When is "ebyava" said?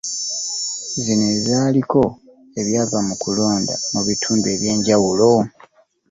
2.59-2.99